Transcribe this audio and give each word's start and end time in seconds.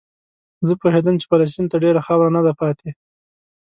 زه 0.67 0.73
پوهېدم 0.81 1.15
چې 1.21 1.25
فلسطین 1.31 1.65
ته 1.71 1.77
ډېره 1.83 2.01
خاوره 2.05 2.31
نه 2.35 2.41
ده 2.45 2.53
پاتې. 2.59 2.89